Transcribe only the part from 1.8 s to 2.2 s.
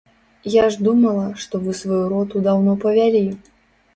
сваю